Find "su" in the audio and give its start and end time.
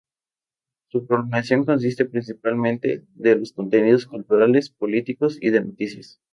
0.87-1.05